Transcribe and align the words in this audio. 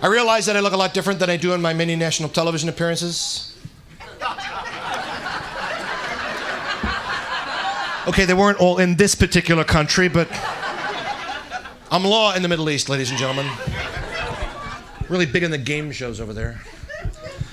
I 0.00 0.06
realize 0.06 0.46
that 0.46 0.56
I 0.56 0.60
look 0.60 0.72
a 0.72 0.76
lot 0.76 0.94
different 0.94 1.18
than 1.18 1.28
I 1.28 1.36
do 1.36 1.54
in 1.54 1.60
my 1.60 1.74
many 1.74 1.96
national 1.96 2.28
television 2.28 2.68
appearances. 2.68 3.56
Okay, 8.06 8.24
they 8.24 8.34
weren't 8.34 8.58
all 8.58 8.78
in 8.78 8.94
this 8.94 9.14
particular 9.14 9.64
country, 9.64 10.08
but 10.08 10.28
I'm 11.90 12.04
law 12.04 12.34
in 12.34 12.42
the 12.42 12.48
Middle 12.48 12.70
East, 12.70 12.88
ladies 12.88 13.10
and 13.10 13.18
gentlemen. 13.18 13.50
Really 15.08 15.26
big 15.26 15.42
in 15.42 15.50
the 15.50 15.58
game 15.58 15.90
shows 15.90 16.20
over 16.20 16.32
there. 16.32 16.60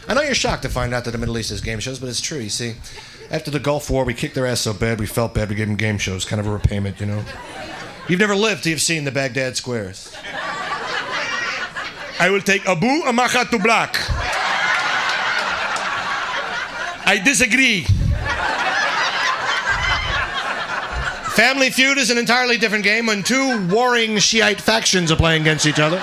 I 0.08 0.14
know 0.14 0.22
you're 0.22 0.36
shocked 0.36 0.62
to 0.64 0.70
find 0.70 0.94
out 0.94 1.04
that 1.06 1.12
the 1.12 1.18
Middle 1.18 1.38
East 1.38 1.50
has 1.50 1.62
game 1.62 1.80
shows, 1.80 2.00
but 2.00 2.10
it's 2.10 2.22
true, 2.22 2.38
you 2.38 2.50
see. 2.50 2.76
After 3.32 3.50
the 3.50 3.60
Gulf 3.60 3.90
War, 3.90 4.06
we 4.06 4.14
kicked 4.14 4.36
their 4.36 4.46
ass 4.46 4.62
so 4.62 4.74
bad 4.74 5.00
we 5.00 5.08
felt 5.08 5.34
bad 5.34 5.50
we 5.50 5.56
gave 5.56 5.68
them 5.68 5.78
game 5.78 5.98
shows, 5.98 6.26
kind 6.26 6.40
of 6.40 6.46
a 6.46 6.52
repayment, 6.52 7.00
you 7.00 7.08
know. 7.08 7.24
You've 8.08 8.20
never 8.20 8.36
lived 8.36 8.64
till 8.64 8.70
you've 8.70 8.82
seen 8.82 9.04
the 9.04 9.12
Baghdad 9.12 9.58
squares. 9.58 10.16
I 12.20 12.30
will 12.30 12.42
take 12.42 12.66
Abu 12.68 12.88
Amacha 13.06 13.46
to 13.52 13.60
black. 13.60 13.96
I 17.08 17.22
disagree. 17.24 17.86
Family 21.36 21.70
Feud 21.70 21.98
is 21.98 22.10
an 22.10 22.18
entirely 22.18 22.58
different 22.58 22.86
game 22.86 23.08
when 23.08 23.22
two 23.22 23.68
warring 23.68 24.18
Shiite 24.20 24.62
factions 24.62 25.12
are 25.12 25.18
playing 25.18 25.42
against 25.42 25.66
each 25.66 25.80
other. 25.80 26.02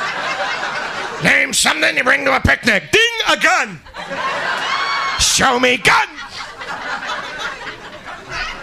Name 1.24 1.54
something 1.54 1.96
you 1.96 2.04
bring 2.04 2.24
to 2.26 2.36
a 2.36 2.40
picnic. 2.40 2.90
Ding, 2.92 3.02
a 3.30 3.36
gun. 3.40 3.80
Show 5.18 5.58
me 5.58 5.78
gun. 5.78 6.08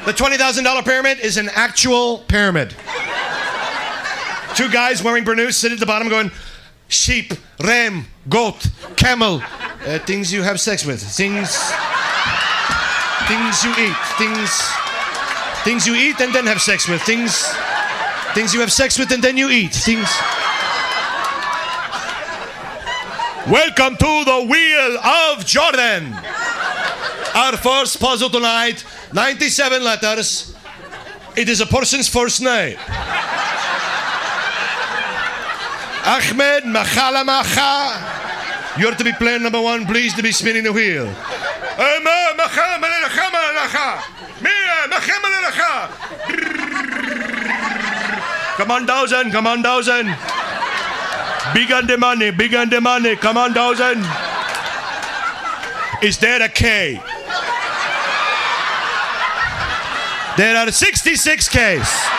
The 0.05 0.13
$20,000 0.13 0.85
pyramid 0.85 1.19
is 1.19 1.37
an 1.37 1.49
actual 1.53 2.19
pyramid. 2.19 2.75
Two 4.55 4.69
guys 4.69 5.03
wearing 5.03 5.23
burnous 5.23 5.53
sit 5.53 5.71
at 5.71 5.79
the 5.79 5.85
bottom 5.85 6.09
going, 6.09 6.31
sheep, 6.89 7.33
ram, 7.63 8.05
goat, 8.27 8.67
camel, 8.97 9.41
uh, 9.85 9.99
things 9.99 10.33
you 10.33 10.41
have 10.41 10.59
sex 10.59 10.83
with, 10.85 11.01
things, 11.01 11.55
things 13.27 13.63
you 13.63 13.71
eat, 13.77 13.95
things, 14.17 14.49
things 15.63 15.87
you 15.87 15.95
eat 15.95 16.19
and 16.19 16.33
then 16.33 16.45
have 16.45 16.61
sex 16.61 16.87
with, 16.89 17.01
things, 17.03 17.45
things 18.33 18.53
you 18.53 18.59
have 18.59 18.71
sex 18.71 18.97
with 18.99 19.11
and 19.11 19.23
then 19.23 19.37
you 19.37 19.49
eat, 19.49 19.71
things. 19.71 20.09
Welcome 23.47 23.95
to 23.95 24.23
the 24.25 24.45
Wheel 24.49 24.97
of 24.99 25.45
Jordan. 25.45 26.13
Our 27.35 27.55
first 27.57 27.99
puzzle 27.99 28.29
tonight, 28.29 28.83
97 29.13 29.83
letters. 29.83 30.55
It 31.37 31.47
is 31.47 31.61
a 31.61 31.65
person's 31.67 32.09
first 32.09 32.41
name. 32.41 32.77
Ahmed 36.09 36.63
Machala 36.63 37.23
Macha. 37.23 38.81
You're 38.81 38.95
to 38.95 39.03
be 39.03 39.13
player 39.13 39.37
number 39.37 39.61
one, 39.61 39.85
please 39.85 40.11
to 40.15 40.23
be 40.23 40.31
spinning 40.31 40.63
the 40.63 40.73
wheel. 40.73 41.05
Come 48.57 48.71
on, 48.71 48.87
thousand, 48.87 49.29
come 49.29 49.45
on, 49.45 49.61
thousand. 49.61 50.07
Big 51.53 51.71
on 51.71 51.85
the 51.85 51.97
money, 51.99 52.31
big 52.31 52.55
on 52.55 52.69
the 52.69 52.81
money, 52.81 53.15
come 53.15 53.37
on, 53.37 53.53
thousand. 53.53 54.03
Is 56.01 56.17
there 56.17 56.41
a 56.41 56.49
K? 56.49 56.99
There 60.37 60.57
are 60.57 60.71
66 60.71 61.49
Ks. 61.49 62.18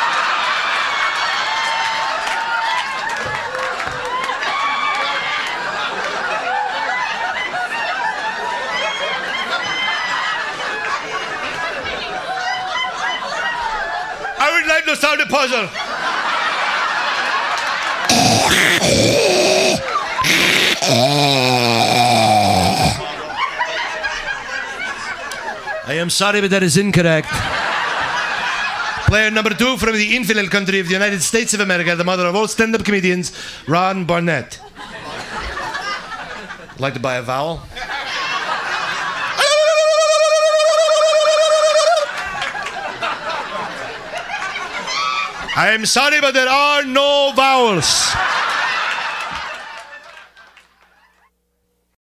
I 15.03 15.11
would 15.11 15.19
like 15.19 15.29
to 15.29 15.33
solve 15.33 15.49
the 15.51 15.67
puzzle. 15.67 15.69
I 25.87 25.95
am 25.95 26.11
sorry, 26.11 26.41
but 26.41 26.51
that 26.51 26.63
is 26.63 26.77
incorrect. 26.77 27.29
Player 29.07 29.31
number 29.31 29.51
two 29.51 29.77
from 29.77 29.95
the 29.95 30.15
infidel 30.17 30.47
country 30.49 30.79
of 30.79 30.87
the 30.87 30.93
United 30.93 31.21
States 31.23 31.53
of 31.55 31.61
America, 31.61 31.97
the 31.97 32.05
mother 32.05 32.27
of 32.27 32.37
all 32.37 32.47
stand 32.47 32.75
up 32.75 32.85
comedians, 32.85 33.33
Rob 33.67 34.07
Bartlett. 34.07 34.61
Like 36.79 36.95
to 36.95 37.01
buy 37.01 37.17
a 37.17 37.23
vowel? 37.23 37.63
I 45.57 45.71
am 45.71 45.85
sorry, 45.85 46.21
but 46.21 46.33
there 46.33 46.49
are 46.49 46.85
no 46.85 47.33
vowels. 47.35 48.15